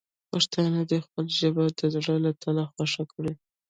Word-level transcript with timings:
پښتانه 0.31 0.81
دې 0.89 0.99
خپله 1.05 1.29
ژبه 1.39 1.63
د 1.79 1.81
زړه 1.95 2.15
له 2.25 2.31
تله 2.41 2.63
خوښه 2.71 3.03
کړي. 3.13 3.33